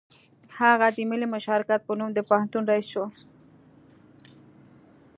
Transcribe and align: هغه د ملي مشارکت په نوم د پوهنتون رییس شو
هغه 0.59 0.87
د 0.95 0.97
ملي 1.09 1.27
مشارکت 1.35 1.79
په 1.83 1.93
نوم 1.99 2.09
د 2.13 2.19
پوهنتون 2.29 2.63
رییس 2.69 2.87
شو 2.93 3.05